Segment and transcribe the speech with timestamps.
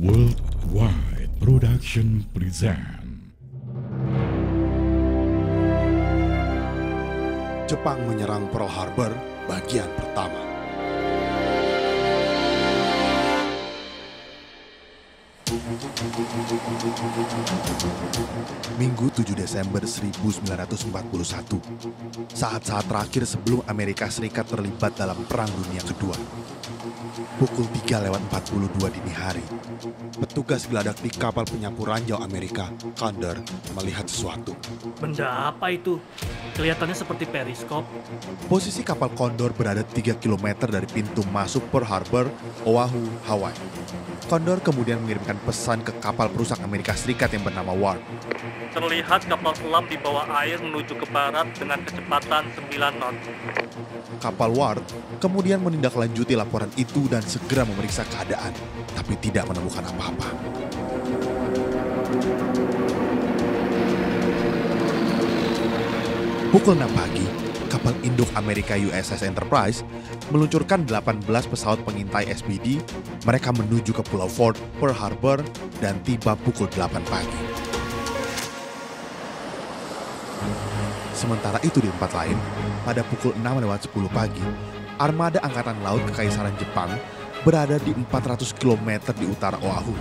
[0.00, 3.04] Worldwide Production present
[7.68, 9.12] Jepang menyerang Pearl Harbor
[9.44, 10.40] bagian pertama.
[18.80, 21.60] Minggu 7 Desember 1941,
[22.32, 26.16] saat-saat terakhir sebelum Amerika Serikat terlibat dalam Perang Dunia Kedua.
[27.36, 29.44] Pukul 3 lewat 42 dini hari,
[30.16, 33.36] petugas geladak di kapal penyapu ranjau Amerika, Condor,
[33.76, 34.56] melihat sesuatu.
[34.96, 36.00] Benda apa itu?
[36.60, 37.88] Kelihatannya seperti periskop.
[38.44, 42.28] Posisi kapal Condor berada 3 km dari pintu masuk Pearl Harbor,
[42.68, 43.56] Oahu, Hawaii.
[44.28, 48.04] Condor kemudian mengirimkan pesan ke kapal perusak Amerika Serikat yang bernama Ward.
[48.76, 53.16] Terlihat kapal selam di bawah air menuju ke barat dengan kecepatan 9 knot.
[54.20, 54.84] Kapal Ward
[55.16, 58.52] kemudian menindaklanjuti laporan itu dan segera memeriksa keadaan,
[58.92, 60.28] tapi tidak menemukan apa-apa.
[66.50, 67.22] Pukul 6 pagi,
[67.70, 69.86] kapal induk Amerika USS Enterprise
[70.34, 72.82] meluncurkan 18 pesawat pengintai SPD.
[73.22, 75.38] Mereka menuju ke Pulau Fort, Pearl Harbor,
[75.78, 77.40] dan tiba pukul 8 pagi.
[81.14, 82.34] Sementara itu di tempat lain,
[82.82, 84.42] pada pukul 6 lewat 10 pagi,
[84.98, 86.90] armada Angkatan Laut Kekaisaran Jepang
[87.46, 89.94] berada di 400 km di utara Oahu.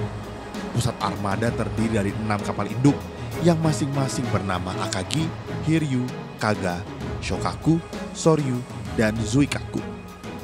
[0.73, 2.97] Pusat armada terdiri dari enam kapal induk
[3.45, 5.29] yang masing-masing bernama Akagi,
[5.69, 6.09] Hiryu,
[6.39, 6.79] Kaga,
[7.19, 7.83] Shokaku,
[8.15, 8.63] Soryu,
[8.95, 9.83] dan Zuikaku.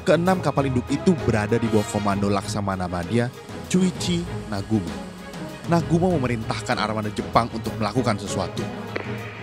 [0.04, 3.32] Keenam kapal induk itu berada di bawah komando Laksamana Madya,
[3.72, 4.92] Chuichi Nagumo.
[5.72, 8.62] Nagumo memerintahkan armada Jepang untuk melakukan sesuatu.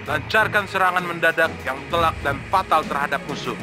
[0.05, 3.57] Lancarkan serangan mendadak yang telak dan fatal terhadap musuh.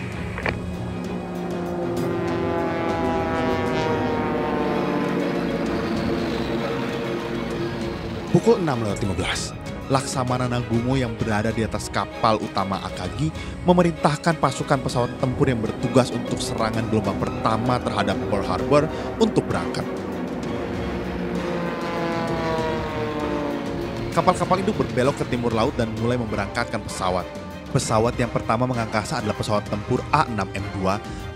[8.29, 9.58] Pukul 6 lewat 15,
[9.89, 13.33] Laksamana Nagumo yang berada di atas kapal utama Akagi
[13.65, 18.85] memerintahkan pasukan pesawat tempur yang bertugas untuk serangan gelombang pertama terhadap Pearl Harbor
[19.17, 19.81] untuk berangkat.
[24.13, 27.25] Kapal-kapal itu berbelok ke timur laut dan mulai memberangkatkan pesawat.
[27.73, 30.77] Pesawat yang pertama mengangkasa adalah pesawat tempur A6M2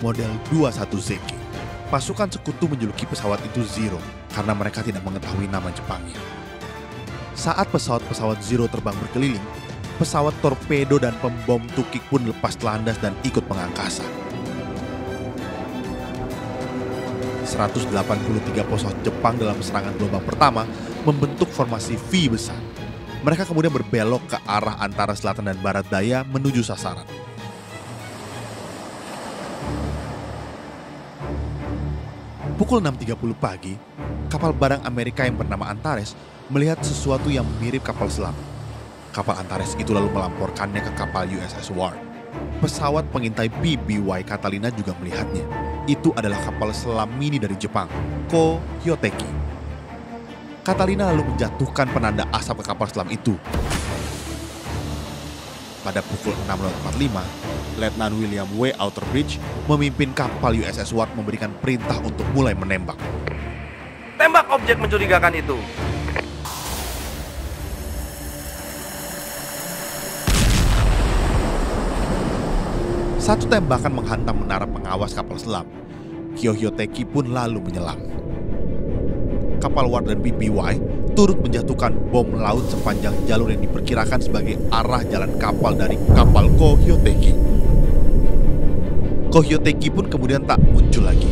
[0.01, 1.37] model 21ZK.
[1.89, 4.01] Pasukan sekutu menjuluki pesawat itu Zero
[4.33, 6.32] karena mereka tidak mengetahui nama Jepangnya.
[7.33, 9.41] Saat pesawat-pesawat Zero terbang berkeliling,
[9.97, 14.05] pesawat torpedo dan pembom tukik pun lepas landas dan ikut mengangkasa.
[17.43, 17.93] 183
[18.65, 20.63] pesawat Jepang dalam serangan gelombang pertama
[21.05, 22.57] membentuk formasi V besar.
[23.23, 27.05] Mereka kemudian berbelok ke arah antara selatan dan barat daya menuju sasaran.
[32.53, 33.73] Pukul 6.30 pagi,
[34.29, 36.13] kapal barang Amerika yang bernama Antares
[36.53, 38.37] melihat sesuatu yang mirip kapal selam.
[39.09, 41.97] Kapal Antares itu lalu melamporkannya ke kapal USS Ward.
[42.61, 45.49] Pesawat pengintai BBY Catalina juga melihatnya.
[45.89, 47.89] Itu adalah kapal selam mini dari Jepang,
[48.29, 49.25] Ko Hyoteki.
[50.61, 53.33] Catalina lalu menjatuhkan penanda asap ke kapal selam itu.
[55.81, 58.71] Pada pukul 6.45, Letnan William W.
[58.77, 62.95] Outerbridge memimpin kapal USS Ward memberikan perintah untuk mulai menembak.
[64.15, 65.57] Tembak objek mencurigakan itu.
[73.23, 75.63] Satu tembakan menghantam menara pengawas kapal selam.
[76.35, 77.95] Kyohyoteki pun lalu menyelam.
[79.63, 80.75] Kapal Ward dan BBY
[81.15, 87.31] turut menjatuhkan bom laut sepanjang jalur yang diperkirakan sebagai arah jalan kapal dari kapal Kohyoteki.
[89.31, 91.31] Kohyoteki pun kemudian tak muncul lagi.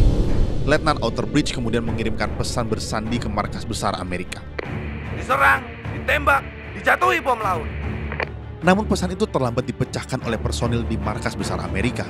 [0.64, 4.40] Letnan Outerbridge kemudian mengirimkan pesan bersandi ke markas besar Amerika.
[5.20, 5.60] Diserang,
[5.92, 6.40] ditembak,
[6.72, 7.81] dijatuhi bom laut.
[8.62, 12.06] Namun pesan itu terlambat dipecahkan oleh personil di markas besar Amerika.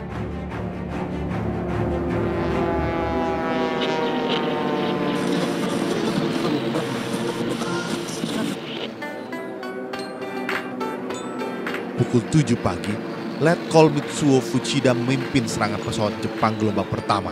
[11.96, 12.92] Pukul 7 pagi,
[13.40, 17.32] Letkol Mitsuo Fuchida memimpin serangan pesawat Jepang gelombang pertama.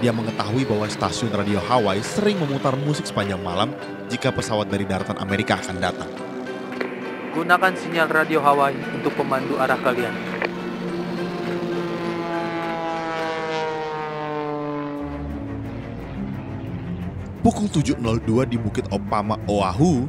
[0.00, 3.76] Dia mengetahui bahwa stasiun radio Hawaii sering memutar musik sepanjang malam
[4.08, 6.33] jika pesawat dari daratan Amerika akan datang.
[7.34, 10.14] Gunakan sinyal radio Hawaii untuk pemandu arah kalian.
[17.42, 20.06] Pukul 7.02 di Bukit Opama, Oahu,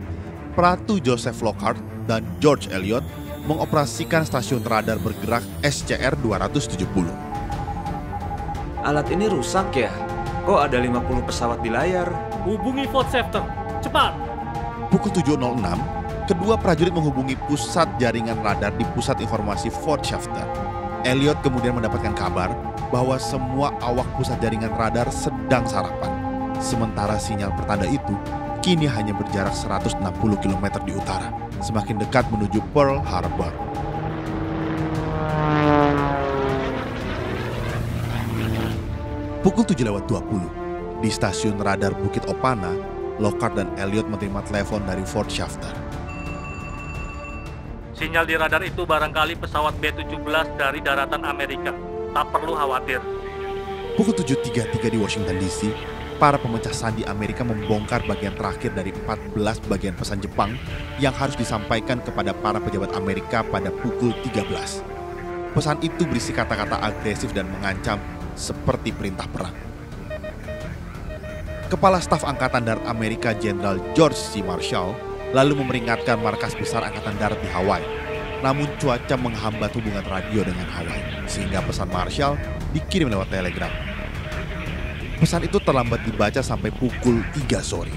[0.53, 3.01] Pratu Joseph Lockhart dan George Elliot
[3.49, 7.09] mengoperasikan stasiun radar bergerak SCR-270.
[8.85, 9.89] Alat ini rusak ya?
[10.45, 12.05] Kok ada 50 pesawat di layar?
[12.45, 13.41] Hubungi Fort Sefter.
[13.81, 14.13] cepat.
[14.93, 20.43] Pukul 7.06, kedua prajurit menghubungi pusat jaringan radar di pusat informasi Fort Shafter.
[21.05, 22.49] Elliot kemudian mendapatkan kabar
[22.89, 26.09] bahwa semua awak pusat jaringan radar sedang sarapan.
[26.57, 28.17] Sementara sinyal pertanda itu
[28.65, 30.01] kini hanya berjarak 160
[30.41, 31.29] km di utara,
[31.61, 33.53] semakin dekat menuju Pearl Harbor.
[39.45, 42.73] Pukul 7.20, di stasiun radar Bukit Opana,
[43.21, 45.84] Lockhart dan Elliot menerima telepon dari Fort Shafter.
[47.95, 51.71] Sinyal di radar itu barangkali pesawat B-17 dari daratan Amerika.
[52.11, 52.99] Tak perlu khawatir.
[53.95, 55.71] Pukul 7.33 di Washington DC,
[56.19, 60.59] para pemecah sandi Amerika membongkar bagian terakhir dari 14 bagian pesan Jepang
[60.99, 65.55] yang harus disampaikan kepada para pejabat Amerika pada pukul 13.
[65.55, 67.95] Pesan itu berisi kata-kata agresif dan mengancam
[68.35, 69.55] seperti perintah perang.
[71.71, 74.43] Kepala Staf Angkatan Darat Amerika Jenderal George C.
[74.43, 77.83] Marshall lalu memperingatkan markas besar Angkatan Darat di Hawaii.
[78.39, 82.39] Namun cuaca menghambat hubungan radio dengan Hawaii, sehingga pesan Marshall
[82.71, 83.71] dikirim lewat telegram.
[85.19, 87.91] Pesan itu terlambat dibaca sampai pukul 3 sore.